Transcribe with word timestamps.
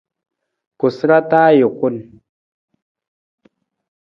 Koosara 0.79 1.19
taa 1.29 1.47
ajukun. 1.51 1.95